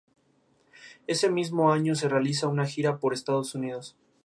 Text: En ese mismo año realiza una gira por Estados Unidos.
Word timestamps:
En 1.05 1.15
ese 1.15 1.29
mismo 1.29 1.71
año 1.71 1.93
realiza 1.93 2.47
una 2.47 2.65
gira 2.65 2.97
por 2.97 3.13
Estados 3.13 3.53
Unidos. 3.53 3.95